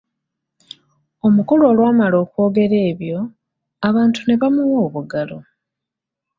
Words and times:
Omukulu 1.27 1.63
olwamala 1.71 2.15
okwogera 2.23 2.77
ebyo, 2.89 3.19
abantu 3.87 4.19
ne 4.23 4.35
bamuwa 4.41 4.77
obugalo. 4.85 5.37